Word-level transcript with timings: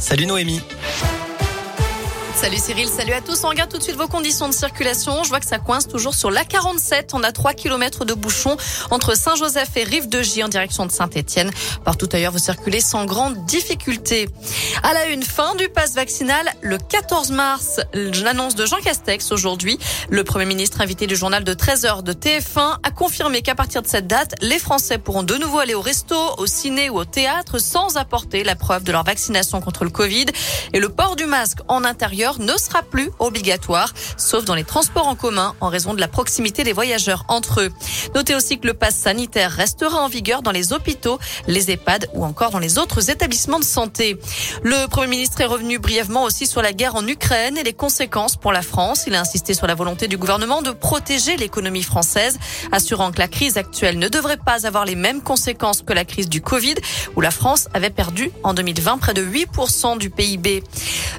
Salut 0.00 0.26
Noémie. 0.26 0.60
Salut 2.34 2.58
Cyril, 2.58 2.88
salut 2.88 3.12
à 3.12 3.20
tous. 3.20 3.44
On 3.44 3.48
regarde 3.48 3.70
tout 3.70 3.78
de 3.78 3.82
suite 3.82 3.96
vos 3.96 4.08
conditions 4.08 4.48
de 4.48 4.54
circulation. 4.54 5.22
Je 5.22 5.28
vois 5.28 5.38
que 5.38 5.46
ça 5.46 5.58
coince 5.58 5.86
toujours 5.86 6.14
sur 6.14 6.30
l'A47. 6.30 7.10
On 7.12 7.22
a 7.22 7.30
3 7.30 7.54
km 7.54 8.04
de 8.04 8.14
bouchons 8.14 8.56
entre 8.90 9.16
Saint-Joseph 9.16 9.76
et 9.76 9.84
Rive-de-Gy 9.84 10.42
en 10.42 10.48
direction 10.48 10.86
de 10.86 10.90
Saint-Etienne. 10.90 11.50
Partout 11.84 12.08
ailleurs, 12.12 12.32
vous 12.32 12.38
circulez 12.38 12.80
sans 12.80 13.04
grande 13.04 13.44
difficulté. 13.44 14.28
À 14.82 14.92
la 14.94 15.06
une, 15.06 15.22
fin 15.22 15.54
du 15.54 15.68
pass 15.68 15.94
vaccinal 15.94 16.46
le 16.62 16.78
14 16.78 17.30
mars. 17.30 17.80
L'annonce 17.92 18.54
de 18.54 18.66
Jean 18.66 18.78
Castex 18.78 19.30
aujourd'hui. 19.30 19.78
Le 20.08 20.24
Premier 20.24 20.46
ministre 20.46 20.80
invité 20.80 21.06
du 21.06 21.14
journal 21.14 21.44
de 21.44 21.54
13h 21.54 22.02
de 22.02 22.12
TF1 22.12 22.78
a 22.82 22.90
confirmé 22.90 23.42
qu'à 23.42 23.54
partir 23.54 23.82
de 23.82 23.88
cette 23.88 24.06
date, 24.06 24.34
les 24.40 24.58
Français 24.58 24.98
pourront 24.98 25.22
de 25.22 25.36
nouveau 25.36 25.58
aller 25.58 25.74
au 25.74 25.82
resto, 25.82 26.16
au 26.38 26.46
ciné 26.46 26.90
ou 26.90 26.96
au 26.96 27.04
théâtre 27.04 27.58
sans 27.58 27.96
apporter 27.96 28.42
la 28.42 28.56
preuve 28.56 28.84
de 28.84 28.90
leur 28.90 29.04
vaccination 29.04 29.60
contre 29.60 29.84
le 29.84 29.90
Covid. 29.90 30.26
Et 30.72 30.80
le 30.80 30.88
port 30.88 31.14
du 31.14 31.26
masque 31.26 31.58
en 31.68 31.84
intérieur 31.84 32.21
ne 32.38 32.56
sera 32.56 32.82
plus 32.82 33.10
obligatoire, 33.18 33.92
sauf 34.16 34.44
dans 34.44 34.54
les 34.54 34.64
transports 34.64 35.08
en 35.08 35.16
commun 35.16 35.54
en 35.60 35.68
raison 35.68 35.94
de 35.94 36.00
la 36.00 36.08
proximité 36.08 36.62
des 36.62 36.72
voyageurs 36.72 37.24
entre 37.28 37.60
eux. 37.60 37.70
Notez 38.14 38.34
aussi 38.34 38.58
que 38.58 38.66
le 38.66 38.74
pass 38.74 38.94
sanitaire 38.94 39.50
restera 39.50 40.00
en 40.00 40.08
vigueur 40.08 40.42
dans 40.42 40.52
les 40.52 40.72
hôpitaux, 40.72 41.18
les 41.48 41.70
EHPAD 41.70 42.08
ou 42.14 42.24
encore 42.24 42.50
dans 42.50 42.58
les 42.58 42.78
autres 42.78 43.10
établissements 43.10 43.58
de 43.58 43.64
santé. 43.64 44.18
Le 44.62 44.86
Premier 44.86 45.08
ministre 45.08 45.40
est 45.40 45.46
revenu 45.46 45.78
brièvement 45.78 46.22
aussi 46.24 46.46
sur 46.46 46.62
la 46.62 46.72
guerre 46.72 46.94
en 46.94 47.06
Ukraine 47.06 47.58
et 47.58 47.64
les 47.64 47.72
conséquences 47.72 48.36
pour 48.36 48.52
la 48.52 48.62
France. 48.62 49.04
Il 49.06 49.14
a 49.14 49.20
insisté 49.20 49.54
sur 49.54 49.66
la 49.66 49.74
volonté 49.74 50.06
du 50.06 50.16
gouvernement 50.16 50.62
de 50.62 50.70
protéger 50.70 51.36
l'économie 51.36 51.82
française, 51.82 52.38
assurant 52.70 53.10
que 53.10 53.18
la 53.18 53.28
crise 53.28 53.56
actuelle 53.56 53.98
ne 53.98 54.08
devrait 54.08 54.36
pas 54.36 54.66
avoir 54.66 54.84
les 54.84 54.94
mêmes 54.94 55.22
conséquences 55.22 55.82
que 55.82 55.92
la 55.92 56.04
crise 56.04 56.28
du 56.28 56.40
Covid, 56.40 56.74
où 57.16 57.20
la 57.20 57.32
France 57.32 57.68
avait 57.74 57.90
perdu 57.90 58.30
en 58.44 58.54
2020 58.54 58.98
près 58.98 59.14
de 59.14 59.24
8% 59.24 59.98
du 59.98 60.10
PIB. 60.10 60.62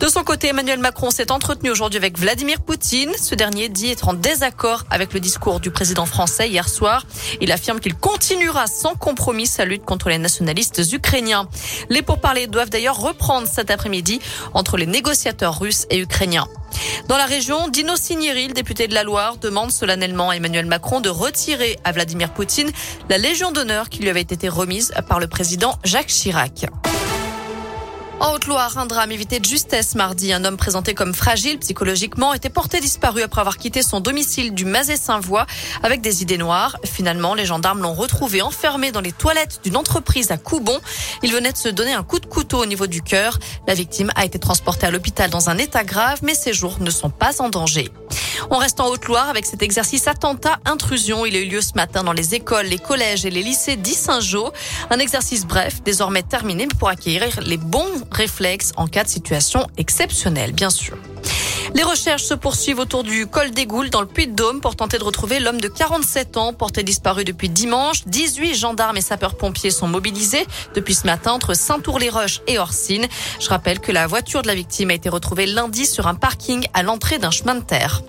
De 0.00 0.08
son 0.08 0.24
côté, 0.24 0.48
Emmanuel 0.48 0.78
Macron 0.78 0.87
s'est 1.10 1.30
entretenu 1.30 1.70
aujourd'hui 1.70 1.98
avec 1.98 2.18
Vladimir 2.18 2.60
Poutine. 2.60 3.12
Ce 3.20 3.34
dernier 3.34 3.68
dit 3.68 3.90
être 3.90 4.08
en 4.08 4.14
désaccord 4.14 4.84
avec 4.90 5.12
le 5.12 5.20
discours 5.20 5.60
du 5.60 5.70
président 5.70 6.06
français 6.06 6.48
hier 6.48 6.68
soir. 6.68 7.04
Il 7.40 7.52
affirme 7.52 7.78
qu'il 7.78 7.94
continuera 7.94 8.66
sans 8.66 8.94
compromis 8.94 9.46
sa 9.46 9.64
lutte 9.64 9.84
contre 9.84 10.08
les 10.08 10.18
nationalistes 10.18 10.80
ukrainiens. 10.92 11.48
Les 11.90 12.02
pourparlers 12.02 12.46
doivent 12.46 12.70
d'ailleurs 12.70 12.98
reprendre 12.98 13.46
cet 13.46 13.70
après-midi 13.70 14.20
entre 14.54 14.76
les 14.76 14.86
négociateurs 14.86 15.58
russes 15.58 15.86
et 15.90 15.98
ukrainiens. 15.98 16.48
Dans 17.08 17.16
la 17.16 17.26
région, 17.26 17.68
Dino 17.68 17.96
Signory, 17.96 18.48
le 18.48 18.54
député 18.54 18.88
de 18.88 18.94
la 18.94 19.02
Loire, 19.02 19.36
demande 19.36 19.70
solennellement 19.70 20.30
à 20.30 20.36
Emmanuel 20.36 20.66
Macron 20.66 21.00
de 21.00 21.08
retirer 21.08 21.78
à 21.84 21.92
Vladimir 21.92 22.30
Poutine 22.32 22.70
la 23.08 23.18
Légion 23.18 23.52
d'honneur 23.52 23.88
qui 23.88 24.00
lui 24.00 24.10
avait 24.10 24.20
été 24.20 24.48
remise 24.48 24.92
par 25.08 25.20
le 25.20 25.26
président 25.26 25.78
Jacques 25.84 26.08
Chirac. 26.08 26.66
En 28.20 28.32
Haute-Loire, 28.32 28.78
un 28.78 28.86
drame 28.86 29.12
évité 29.12 29.38
de 29.38 29.44
justesse 29.44 29.94
mardi. 29.94 30.32
Un 30.32 30.44
homme 30.44 30.56
présenté 30.56 30.92
comme 30.92 31.14
fragile 31.14 31.58
psychologiquement 31.60 32.34
était 32.34 32.50
porté 32.50 32.80
disparu 32.80 33.22
après 33.22 33.40
avoir 33.40 33.58
quitté 33.58 33.80
son 33.80 34.00
domicile 34.00 34.54
du 34.54 34.64
Mazet-Saint-Voix 34.64 35.46
avec 35.84 36.00
des 36.00 36.22
idées 36.22 36.36
noires. 36.36 36.78
Finalement, 36.84 37.34
les 37.34 37.46
gendarmes 37.46 37.80
l'ont 37.80 37.94
retrouvé 37.94 38.42
enfermé 38.42 38.90
dans 38.90 39.00
les 39.00 39.12
toilettes 39.12 39.60
d'une 39.62 39.76
entreprise 39.76 40.32
à 40.32 40.36
Coubon. 40.36 40.80
Il 41.22 41.32
venait 41.32 41.52
de 41.52 41.58
se 41.58 41.68
donner 41.68 41.92
un 41.92 42.02
coup 42.02 42.18
de 42.18 42.26
couteau 42.26 42.60
au 42.60 42.66
niveau 42.66 42.88
du 42.88 43.02
cœur. 43.02 43.38
La 43.68 43.74
victime 43.74 44.10
a 44.16 44.24
été 44.24 44.40
transportée 44.40 44.86
à 44.86 44.90
l'hôpital 44.90 45.30
dans 45.30 45.48
un 45.48 45.56
état 45.56 45.84
grave, 45.84 46.18
mais 46.22 46.34
ses 46.34 46.52
jours 46.52 46.78
ne 46.80 46.90
sont 46.90 47.10
pas 47.10 47.40
en 47.40 47.48
danger. 47.48 47.88
On 48.50 48.58
reste 48.58 48.80
en 48.80 48.88
Haute-Loire 48.88 49.28
avec 49.28 49.46
cet 49.46 49.62
exercice 49.62 50.06
attentat-intrusion. 50.06 51.26
Il 51.26 51.36
a 51.36 51.40
eu 51.40 51.46
lieu 51.46 51.60
ce 51.60 51.74
matin 51.74 52.02
dans 52.02 52.12
les 52.12 52.34
écoles, 52.34 52.66
les 52.66 52.78
collèges 52.78 53.24
et 53.24 53.30
les 53.30 53.42
lycées 53.42 53.76
d'Issingeau. 53.76 54.52
Un 54.90 54.98
exercice 54.98 55.46
bref, 55.46 55.82
désormais 55.82 56.22
terminé 56.22 56.66
pour 56.78 56.88
acquérir 56.88 57.40
les 57.42 57.56
bons 57.56 57.86
réflexes 58.10 58.72
en 58.76 58.86
cas 58.86 59.04
de 59.04 59.08
situation 59.08 59.66
exceptionnelle, 59.76 60.52
bien 60.52 60.70
sûr. 60.70 60.96
Les 61.74 61.82
recherches 61.82 62.24
se 62.24 62.34
poursuivent 62.34 62.78
autour 62.78 63.04
du 63.04 63.26
col 63.26 63.50
des 63.50 63.66
Goules 63.66 63.90
dans 63.90 64.00
le 64.00 64.06
Puy-de-Dôme 64.06 64.60
pour 64.60 64.76
tenter 64.76 64.98
de 64.98 65.04
retrouver 65.04 65.38
l'homme 65.38 65.60
de 65.60 65.68
47 65.68 66.36
ans 66.36 66.52
porté 66.52 66.82
disparu 66.82 67.24
depuis 67.24 67.48
dimanche. 67.48 68.04
18 68.06 68.54
gendarmes 68.54 68.96
et 68.96 69.02
sapeurs-pompiers 69.02 69.70
sont 69.70 69.88
mobilisés 69.88 70.46
depuis 70.74 70.94
ce 70.94 71.06
matin 71.06 71.32
entre 71.32 71.54
Saint-Tour-les-Roches 71.54 72.40
et 72.46 72.58
Orsine. 72.58 73.06
Je 73.40 73.48
rappelle 73.48 73.80
que 73.80 73.92
la 73.92 74.06
voiture 74.06 74.42
de 74.42 74.48
la 74.48 74.54
victime 74.54 74.90
a 74.90 74.94
été 74.94 75.08
retrouvée 75.08 75.46
lundi 75.46 75.86
sur 75.86 76.06
un 76.06 76.14
parking 76.14 76.66
à 76.74 76.82
l'entrée 76.82 77.18
d'un 77.18 77.30
chemin 77.30 77.54
de 77.54 77.64
terre. 77.64 78.02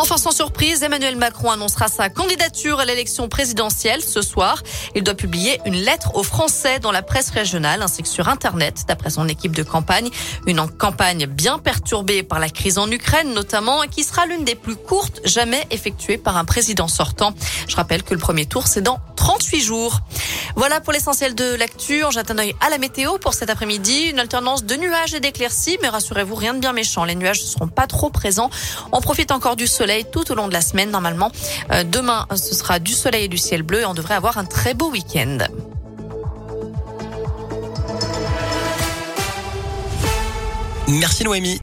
Enfin, 0.00 0.16
sans 0.16 0.32
surprise, 0.32 0.82
Emmanuel 0.82 1.14
Macron 1.16 1.50
annoncera 1.50 1.88
sa 1.88 2.08
candidature 2.08 2.80
à 2.80 2.86
l'élection 2.86 3.28
présidentielle 3.28 4.00
ce 4.02 4.22
soir. 4.22 4.62
Il 4.94 5.02
doit 5.02 5.12
publier 5.12 5.60
une 5.66 5.74
lettre 5.74 6.16
aux 6.16 6.22
Français 6.22 6.78
dans 6.78 6.90
la 6.90 7.02
presse 7.02 7.28
régionale 7.28 7.82
ainsi 7.82 8.02
que 8.02 8.08
sur 8.08 8.26
Internet, 8.26 8.84
d'après 8.88 9.10
son 9.10 9.28
équipe 9.28 9.54
de 9.54 9.62
campagne. 9.62 10.08
Une 10.46 10.66
campagne 10.70 11.26
bien 11.26 11.58
perturbée 11.58 12.22
par 12.22 12.38
la 12.38 12.48
crise 12.48 12.78
en 12.78 12.90
Ukraine 12.90 13.34
notamment 13.34 13.82
qui 13.90 14.02
sera 14.02 14.24
l'une 14.24 14.42
des 14.42 14.54
plus 14.54 14.74
courtes 14.74 15.20
jamais 15.26 15.66
effectuées 15.70 16.16
par 16.16 16.38
un 16.38 16.46
président 16.46 16.88
sortant. 16.88 17.34
Je 17.68 17.76
rappelle 17.76 18.02
que 18.02 18.14
le 18.14 18.20
premier 18.20 18.46
tour, 18.46 18.68
c'est 18.68 18.80
dans 18.80 19.00
38 19.16 19.60
jours. 19.60 20.00
Voilà 20.56 20.80
pour 20.80 20.92
l'essentiel 20.92 21.34
de 21.34 21.54
l'actu. 21.54 22.04
On 22.04 22.10
jette 22.10 22.30
un 22.30 22.38
œil 22.38 22.54
à 22.60 22.70
la 22.70 22.78
météo 22.78 23.18
pour 23.18 23.34
cet 23.34 23.50
après-midi. 23.50 24.10
Une 24.10 24.18
alternance 24.18 24.64
de 24.64 24.76
nuages 24.76 25.14
et 25.14 25.20
d'éclaircies, 25.20 25.78
mais 25.82 25.88
rassurez-vous, 25.88 26.34
rien 26.34 26.54
de 26.54 26.60
bien 26.60 26.72
méchant. 26.72 27.04
Les 27.04 27.14
nuages 27.14 27.42
ne 27.42 27.46
seront 27.46 27.68
pas 27.68 27.86
trop 27.86 28.10
présents. 28.10 28.50
On 28.92 29.00
profite 29.00 29.30
encore 29.30 29.56
du 29.56 29.66
soleil 29.66 30.04
tout 30.10 30.30
au 30.30 30.34
long 30.34 30.48
de 30.48 30.52
la 30.52 30.60
semaine 30.60 30.90
normalement. 30.90 31.32
Euh, 31.72 31.84
demain, 31.84 32.26
ce 32.34 32.54
sera 32.54 32.78
du 32.78 32.92
soleil 32.92 33.24
et 33.24 33.28
du 33.28 33.38
ciel 33.38 33.62
bleu 33.62 33.80
et 33.80 33.86
on 33.86 33.94
devrait 33.94 34.14
avoir 34.14 34.38
un 34.38 34.44
très 34.44 34.74
beau 34.74 34.90
week-end. 34.90 35.38
Merci 40.88 41.24
Noémie. 41.24 41.58